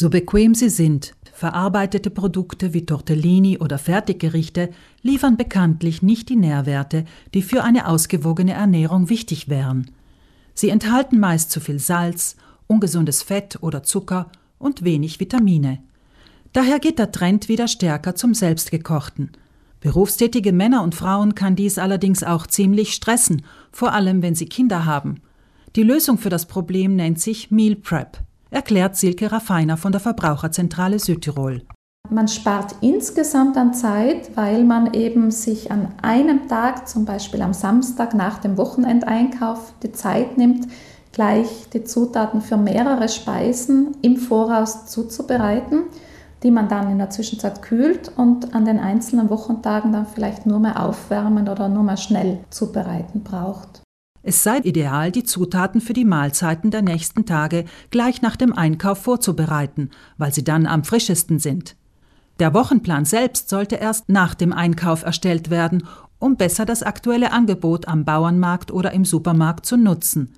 So 0.00 0.10
bequem 0.10 0.54
sie 0.54 0.68
sind, 0.68 1.16
verarbeitete 1.32 2.10
Produkte 2.10 2.72
wie 2.72 2.86
Tortellini 2.86 3.58
oder 3.58 3.78
Fertiggerichte 3.78 4.70
liefern 5.02 5.36
bekanntlich 5.36 6.02
nicht 6.02 6.28
die 6.28 6.36
Nährwerte, 6.36 7.04
die 7.34 7.42
für 7.42 7.64
eine 7.64 7.88
ausgewogene 7.88 8.52
Ernährung 8.52 9.08
wichtig 9.08 9.48
wären. 9.48 9.90
Sie 10.54 10.68
enthalten 10.68 11.18
meist 11.18 11.50
zu 11.50 11.58
viel 11.58 11.80
Salz, 11.80 12.36
ungesundes 12.68 13.24
Fett 13.24 13.58
oder 13.60 13.82
Zucker 13.82 14.30
und 14.60 14.84
wenig 14.84 15.18
Vitamine. 15.18 15.82
Daher 16.52 16.78
geht 16.78 17.00
der 17.00 17.10
Trend 17.10 17.48
wieder 17.48 17.66
stärker 17.66 18.14
zum 18.14 18.34
Selbstgekochten. 18.34 19.32
Berufstätige 19.80 20.52
Männer 20.52 20.84
und 20.84 20.94
Frauen 20.94 21.34
kann 21.34 21.56
dies 21.56 21.76
allerdings 21.76 22.22
auch 22.22 22.46
ziemlich 22.46 22.94
stressen, 22.94 23.42
vor 23.72 23.94
allem 23.94 24.22
wenn 24.22 24.36
sie 24.36 24.46
Kinder 24.46 24.84
haben. 24.84 25.16
Die 25.74 25.82
Lösung 25.82 26.18
für 26.18 26.30
das 26.30 26.46
Problem 26.46 26.94
nennt 26.94 27.20
sich 27.20 27.50
Meal 27.50 27.74
Prep, 27.74 28.18
erklärt 28.50 28.96
Silke 28.96 29.30
Raffiner 29.30 29.76
von 29.76 29.92
der 29.92 30.00
Verbraucherzentrale 30.00 30.98
Südtirol. 30.98 31.62
Man 32.10 32.28
spart 32.28 32.76
insgesamt 32.80 33.56
an 33.56 33.74
Zeit, 33.74 34.36
weil 34.36 34.64
man 34.64 34.94
eben 34.94 35.30
sich 35.30 35.70
an 35.70 35.88
einem 36.00 36.48
Tag, 36.48 36.88
zum 36.88 37.04
Beispiel 37.04 37.42
am 37.42 37.52
Samstag 37.52 38.14
nach 38.14 38.38
dem 38.38 38.56
Wochenendeinkauf, 38.56 39.74
die 39.82 39.92
Zeit 39.92 40.38
nimmt, 40.38 40.66
gleich 41.12 41.68
die 41.72 41.84
Zutaten 41.84 42.40
für 42.40 42.56
mehrere 42.56 43.08
Speisen 43.08 43.96
im 44.02 44.16
Voraus 44.16 44.86
zuzubereiten 44.86 45.84
die 46.42 46.50
man 46.50 46.68
dann 46.68 46.90
in 46.90 46.98
der 46.98 47.10
Zwischenzeit 47.10 47.62
kühlt 47.62 48.12
und 48.16 48.54
an 48.54 48.64
den 48.64 48.78
einzelnen 48.78 49.30
Wochentagen 49.30 49.92
dann 49.92 50.06
vielleicht 50.06 50.46
nur 50.46 50.60
mehr 50.60 50.82
aufwärmen 50.84 51.48
oder 51.48 51.68
nur 51.68 51.82
mehr 51.82 51.96
schnell 51.96 52.38
zubereiten 52.50 53.22
braucht. 53.22 53.82
Es 54.22 54.42
sei 54.42 54.58
ideal, 54.58 55.12
die 55.12 55.24
Zutaten 55.24 55.80
für 55.80 55.92
die 55.92 56.04
Mahlzeiten 56.04 56.70
der 56.70 56.82
nächsten 56.82 57.24
Tage 57.24 57.64
gleich 57.90 58.20
nach 58.20 58.36
dem 58.36 58.52
Einkauf 58.52 59.02
vorzubereiten, 59.02 59.90
weil 60.16 60.34
sie 60.34 60.44
dann 60.44 60.66
am 60.66 60.84
frischesten 60.84 61.38
sind. 61.38 61.76
Der 62.38 62.54
Wochenplan 62.54 63.04
selbst 63.04 63.48
sollte 63.48 63.76
erst 63.76 64.08
nach 64.08 64.34
dem 64.34 64.52
Einkauf 64.52 65.02
erstellt 65.02 65.50
werden, 65.50 65.84
um 66.18 66.36
besser 66.36 66.64
das 66.64 66.82
aktuelle 66.82 67.32
Angebot 67.32 67.88
am 67.88 68.04
Bauernmarkt 68.04 68.70
oder 68.70 68.92
im 68.92 69.04
Supermarkt 69.04 69.66
zu 69.66 69.76
nutzen. 69.76 70.32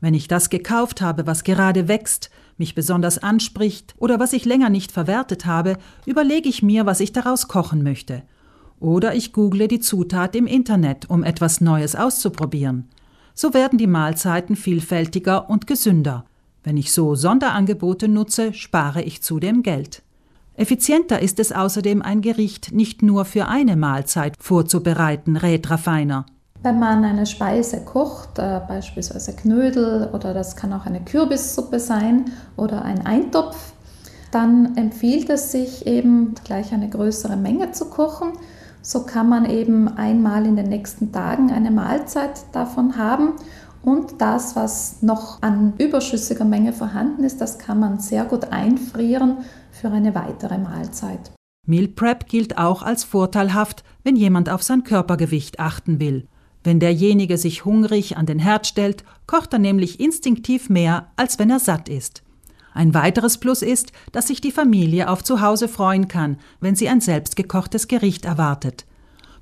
Wenn 0.00 0.14
ich 0.14 0.26
das 0.26 0.50
gekauft 0.50 1.00
habe, 1.00 1.26
was 1.26 1.44
gerade 1.44 1.86
wächst, 1.86 2.30
mich 2.58 2.74
besonders 2.74 3.18
anspricht 3.18 3.94
oder 3.98 4.18
was 4.18 4.32
ich 4.32 4.44
länger 4.44 4.68
nicht 4.68 4.92
verwertet 4.92 5.46
habe, 5.46 5.78
überlege 6.06 6.48
ich 6.48 6.62
mir, 6.62 6.86
was 6.86 7.00
ich 7.00 7.12
daraus 7.12 7.48
kochen 7.48 7.82
möchte. 7.82 8.22
Oder 8.80 9.14
ich 9.14 9.32
google 9.32 9.68
die 9.68 9.80
Zutat 9.80 10.34
im 10.34 10.48
Internet, 10.48 11.08
um 11.08 11.22
etwas 11.22 11.60
Neues 11.60 11.94
auszuprobieren. 11.94 12.88
So 13.34 13.54
werden 13.54 13.78
die 13.78 13.86
Mahlzeiten 13.86 14.56
vielfältiger 14.56 15.48
und 15.48 15.66
gesünder. 15.66 16.24
Wenn 16.64 16.76
ich 16.76 16.92
so 16.92 17.14
Sonderangebote 17.14 18.08
nutze, 18.08 18.54
spare 18.54 19.02
ich 19.02 19.22
zudem 19.22 19.62
Geld. 19.62 20.02
Effizienter 20.54 21.20
ist 21.20 21.40
es 21.40 21.50
außerdem, 21.50 22.02
ein 22.02 22.20
Gericht 22.20 22.72
nicht 22.72 23.02
nur 23.02 23.24
für 23.24 23.48
eine 23.48 23.74
Mahlzeit 23.74 24.34
vorzubereiten, 24.38 25.36
rät 25.36 25.70
Raffiner. 25.70 26.26
Wenn 26.62 26.78
man 26.78 27.04
eine 27.04 27.26
Speise 27.26 27.84
kocht, 27.84 28.38
äh, 28.38 28.60
beispielsweise 28.68 29.34
Knödel 29.34 30.10
oder 30.12 30.32
das 30.32 30.54
kann 30.54 30.72
auch 30.72 30.86
eine 30.86 31.00
Kürbissuppe 31.00 31.80
sein 31.80 32.26
oder 32.56 32.82
ein 32.84 33.04
Eintopf, 33.04 33.72
dann 34.30 34.76
empfiehlt 34.76 35.28
es 35.30 35.50
sich 35.50 35.86
eben 35.86 36.34
gleich 36.44 36.72
eine 36.72 36.88
größere 36.88 37.36
Menge 37.36 37.72
zu 37.72 37.86
kochen. 37.86 38.32
So 38.82 39.04
kann 39.04 39.28
man 39.28 39.48
eben 39.48 39.88
einmal 39.88 40.44
in 40.44 40.56
den 40.56 40.68
nächsten 40.68 41.12
Tagen 41.12 41.52
eine 41.52 41.70
Mahlzeit 41.70 42.44
davon 42.52 42.96
haben 42.96 43.34
und 43.82 44.20
das, 44.20 44.56
was 44.56 45.02
noch 45.02 45.40
an 45.42 45.74
überschüssiger 45.78 46.44
Menge 46.44 46.72
vorhanden 46.72 47.24
ist, 47.24 47.40
das 47.40 47.58
kann 47.58 47.78
man 47.80 48.00
sehr 48.00 48.24
gut 48.24 48.52
einfrieren 48.52 49.38
für 49.70 49.88
eine 49.88 50.14
weitere 50.14 50.58
Mahlzeit. 50.58 51.32
Meal 51.66 51.88
Prep 51.88 52.26
gilt 52.26 52.58
auch 52.58 52.82
als 52.82 53.04
vorteilhaft, 53.04 53.84
wenn 54.02 54.16
jemand 54.16 54.50
auf 54.50 54.62
sein 54.64 54.82
Körpergewicht 54.82 55.60
achten 55.60 56.00
will. 56.00 56.26
Wenn 56.64 56.80
derjenige 56.80 57.38
sich 57.38 57.64
hungrig 57.64 58.16
an 58.16 58.26
den 58.26 58.38
Herd 58.38 58.66
stellt, 58.66 59.04
kocht 59.26 59.52
er 59.52 59.58
nämlich 59.60 60.00
instinktiv 60.00 60.70
mehr, 60.70 61.08
als 61.16 61.38
wenn 61.38 61.50
er 61.50 61.60
satt 61.60 61.88
ist. 61.88 62.22
Ein 62.74 62.94
weiteres 62.94 63.38
Plus 63.38 63.62
ist, 63.62 63.92
dass 64.12 64.28
sich 64.28 64.40
die 64.40 64.52
Familie 64.52 65.08
auf 65.08 65.22
Zuhause 65.22 65.68
freuen 65.68 66.08
kann, 66.08 66.38
wenn 66.60 66.74
sie 66.74 66.88
ein 66.88 67.00
selbstgekochtes 67.00 67.88
Gericht 67.88 68.24
erwartet. 68.24 68.86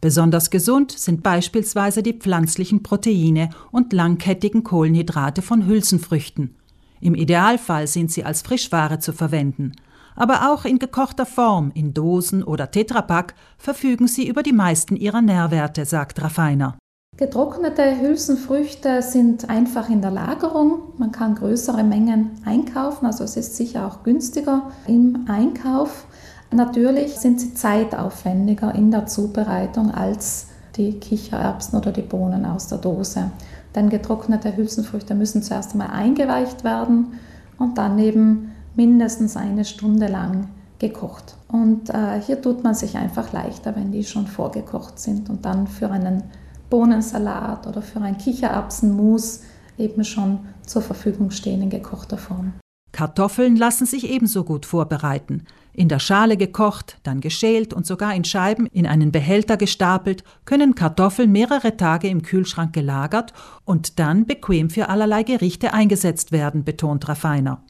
Besonders 0.00 0.50
gesund 0.50 0.92
sind 0.92 1.22
beispielsweise 1.22 2.02
die 2.02 2.12
pflanzlichen 2.12 2.82
Proteine 2.82 3.50
und 3.72 3.92
langkettigen 3.92 4.62
Kohlenhydrate 4.62 5.42
von 5.42 5.66
Hülsenfrüchten. 5.66 6.54
Im 7.00 7.14
Idealfall 7.14 7.86
sind 7.86 8.10
sie 8.10 8.24
als 8.24 8.42
Frischware 8.42 9.00
zu 9.00 9.12
verwenden. 9.12 9.72
Aber 10.14 10.52
auch 10.52 10.64
in 10.64 10.78
gekochter 10.78 11.26
Form, 11.26 11.70
in 11.74 11.94
Dosen 11.94 12.42
oder 12.42 12.70
Tetrapack, 12.70 13.34
verfügen 13.56 14.08
sie 14.08 14.26
über 14.26 14.42
die 14.42 14.52
meisten 14.52 14.96
ihrer 14.96 15.22
Nährwerte, 15.22 15.84
sagt 15.84 16.20
Raffiner. 16.20 16.76
Getrocknete 17.18 18.00
Hülsenfrüchte 18.00 19.02
sind 19.02 19.50
einfach 19.50 19.90
in 19.90 20.00
der 20.00 20.12
Lagerung. 20.12 20.82
Man 20.98 21.10
kann 21.10 21.34
größere 21.34 21.82
Mengen 21.82 22.30
einkaufen, 22.44 23.06
also 23.06 23.24
es 23.24 23.36
ist 23.36 23.56
sicher 23.56 23.88
auch 23.88 24.04
günstiger 24.04 24.70
im 24.86 25.26
Einkauf. 25.26 26.06
Natürlich 26.52 27.18
sind 27.18 27.40
sie 27.40 27.54
zeitaufwendiger 27.54 28.72
in 28.72 28.92
der 28.92 29.06
Zubereitung 29.06 29.90
als 29.90 30.46
die 30.76 30.92
Kichererbsen 31.00 31.76
oder 31.76 31.90
die 31.90 32.02
Bohnen 32.02 32.46
aus 32.46 32.68
der 32.68 32.78
Dose. 32.78 33.32
Denn 33.74 33.88
getrocknete 33.88 34.56
Hülsenfrüchte 34.56 35.16
müssen 35.16 35.42
zuerst 35.42 35.72
einmal 35.72 35.90
eingeweicht 35.90 36.62
werden 36.62 37.14
und 37.58 37.78
dann 37.78 37.98
eben 37.98 38.52
mindestens 38.76 39.36
eine 39.36 39.64
Stunde 39.64 40.06
lang 40.06 40.50
gekocht. 40.78 41.34
Und 41.48 41.90
äh, 41.90 42.20
hier 42.24 42.40
tut 42.40 42.62
man 42.62 42.74
sich 42.74 42.96
einfach 42.96 43.32
leichter, 43.32 43.74
wenn 43.74 43.90
die 43.90 44.04
schon 44.04 44.28
vorgekocht 44.28 45.00
sind 45.00 45.28
und 45.28 45.44
dann 45.44 45.66
für 45.66 45.90
einen 45.90 46.22
Bohnensalat 46.70 47.66
oder 47.66 47.82
für 47.82 48.00
ein 48.00 48.18
Kichererbsenmus 48.18 49.42
eben 49.78 50.04
schon 50.04 50.40
zur 50.66 50.82
Verfügung 50.82 51.30
stehen 51.30 51.62
in 51.62 51.70
gekochter 51.70 52.18
Form. 52.18 52.54
Kartoffeln 52.92 53.56
lassen 53.56 53.86
sich 53.86 54.10
ebenso 54.10 54.44
gut 54.44 54.66
vorbereiten. 54.66 55.44
In 55.72 55.88
der 55.88 56.00
Schale 56.00 56.36
gekocht, 56.36 56.98
dann 57.04 57.20
geschält 57.20 57.72
und 57.72 57.86
sogar 57.86 58.14
in 58.14 58.24
Scheiben 58.24 58.66
in 58.66 58.86
einen 58.86 59.12
Behälter 59.12 59.56
gestapelt, 59.56 60.24
können 60.44 60.74
Kartoffeln 60.74 61.30
mehrere 61.30 61.76
Tage 61.76 62.08
im 62.08 62.22
Kühlschrank 62.22 62.72
gelagert 62.72 63.32
und 63.64 63.98
dann 64.00 64.26
bequem 64.26 64.70
für 64.70 64.88
allerlei 64.88 65.22
Gerichte 65.22 65.72
eingesetzt 65.72 66.32
werden, 66.32 66.64
betont 66.64 67.08
Raffiner. 67.08 67.62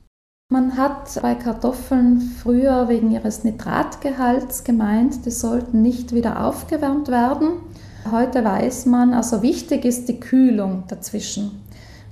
Man 0.50 0.78
hat 0.78 1.20
bei 1.20 1.34
Kartoffeln 1.34 2.22
früher 2.22 2.88
wegen 2.88 3.10
ihres 3.10 3.44
Nitratgehalts 3.44 4.64
gemeint, 4.64 5.26
die 5.26 5.30
sollten 5.30 5.82
nicht 5.82 6.14
wieder 6.14 6.46
aufgewärmt 6.46 7.08
werden. 7.08 7.50
Heute 8.10 8.44
weiß 8.44 8.86
man, 8.86 9.12
also 9.12 9.42
wichtig 9.42 9.84
ist 9.84 10.08
die 10.08 10.18
Kühlung 10.18 10.84
dazwischen. 10.88 11.62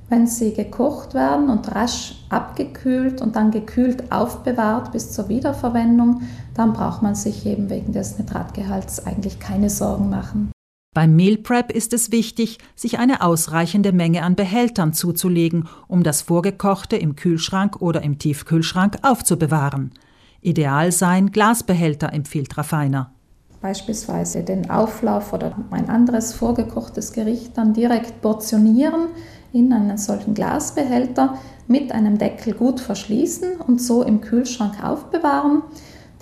Wenn 0.08 0.26
sie 0.26 0.52
gekocht 0.52 1.14
werden 1.14 1.48
und 1.48 1.74
rasch 1.74 2.14
abgekühlt 2.28 3.20
und 3.20 3.34
dann 3.34 3.50
gekühlt 3.50 4.12
aufbewahrt 4.12 4.92
bis 4.92 5.12
zur 5.12 5.28
Wiederverwendung, 5.28 6.22
dann 6.54 6.72
braucht 6.72 7.02
man 7.02 7.14
sich 7.14 7.44
eben 7.46 7.70
wegen 7.70 7.92
des 7.92 8.18
Nitratgehalts 8.18 9.06
eigentlich 9.06 9.40
keine 9.40 9.70
Sorgen 9.70 10.10
machen. 10.10 10.52
Beim 10.94 11.16
Meal 11.16 11.38
Prep 11.38 11.72
ist 11.72 11.92
es 11.92 12.12
wichtig, 12.12 12.58
sich 12.74 12.98
eine 12.98 13.20
ausreichende 13.22 13.92
Menge 13.92 14.22
an 14.22 14.36
Behältern 14.36 14.92
zuzulegen, 14.92 15.68
um 15.88 16.02
das 16.02 16.22
Vorgekochte 16.22 16.96
im 16.96 17.16
Kühlschrank 17.16 17.82
oder 17.82 18.02
im 18.02 18.18
Tiefkühlschrank 18.18 18.98
aufzubewahren. 19.02 19.92
Ideal 20.40 20.92
seien 20.92 21.32
Glasbehälter, 21.32 22.12
empfiehlt 22.12 22.56
Raffiner 22.56 23.15
beispielsweise 23.60 24.42
den 24.42 24.70
Auflauf 24.70 25.32
oder 25.32 25.56
ein 25.70 25.88
anderes 25.88 26.32
vorgekochtes 26.32 27.12
Gericht 27.12 27.56
dann 27.56 27.72
direkt 27.72 28.20
portionieren 28.20 29.08
in 29.52 29.72
einen 29.72 29.98
solchen 29.98 30.34
Glasbehälter 30.34 31.38
mit 31.66 31.92
einem 31.92 32.18
Deckel 32.18 32.52
gut 32.52 32.80
verschließen 32.80 33.56
und 33.66 33.80
so 33.80 34.02
im 34.02 34.20
Kühlschrank 34.20 34.84
aufbewahren. 34.84 35.62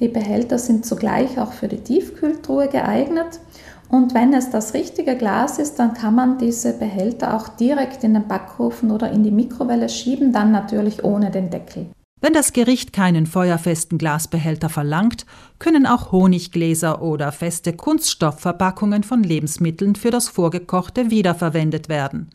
Die 0.01 0.09
Behälter 0.09 0.59
sind 0.59 0.87
zugleich 0.87 1.39
auch 1.39 1.53
für 1.53 1.69
die 1.69 1.79
Tiefkühltruhe 1.79 2.69
geeignet. 2.69 3.41
Und 3.89 4.15
wenn 4.15 4.33
es 4.33 4.51
das 4.51 4.75
richtige 4.75 5.17
Glas 5.17 5.59
ist, 5.59 5.79
dann 5.79 5.95
kann 5.95 6.15
man 6.15 6.39
diese 6.39 6.73
Behälter 6.73 7.37
auch 7.37 7.49
direkt 7.49 8.03
in 8.03 8.15
den 8.15 8.27
Backofen 8.27 8.91
oder 8.91 9.11
in 9.13 9.23
die 9.23 9.31
Mikrowelle 9.31 9.89
schieben, 9.89 10.33
dann 10.33 10.51
natürlich 10.51 11.05
ohne 11.05 11.31
den 11.31 11.51
Deckel. 11.51 11.87
Wenn 12.25 12.33
das 12.33 12.55
Gericht 12.55 12.95
keinen 12.95 13.27
feuerfesten 13.27 13.99
Glasbehälter 13.99 14.71
verlangt, 14.71 15.27
können 15.59 15.85
auch 15.85 16.11
Honiggläser 16.11 17.03
oder 17.03 17.33
feste 17.33 17.75
Kunststoffverpackungen 17.75 19.03
von 19.03 19.23
Lebensmitteln 19.23 19.95
für 19.95 20.11
das 20.11 20.31
Vorgekochte 20.31 21.11
wiederverwendet 21.11 21.91
werden. 21.91 22.31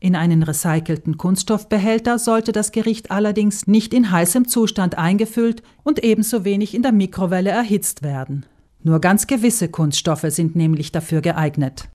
In 0.00 0.16
einen 0.16 0.42
recycelten 0.42 1.16
Kunststoffbehälter 1.16 2.18
sollte 2.18 2.52
das 2.52 2.72
Gericht 2.72 3.10
allerdings 3.10 3.66
nicht 3.66 3.94
in 3.94 4.10
heißem 4.10 4.48
Zustand 4.48 4.98
eingefüllt 4.98 5.62
und 5.82 6.04
ebenso 6.04 6.44
wenig 6.44 6.74
in 6.74 6.82
der 6.82 6.92
Mikrowelle 6.92 7.52
erhitzt 7.52 8.02
werden. 8.02 8.44
Nur 8.82 9.00
ganz 9.00 9.26
gewisse 9.26 9.70
Kunststoffe 9.70 10.26
sind 10.28 10.56
nämlich 10.56 10.92
dafür 10.92 11.22
geeignet. 11.22 11.88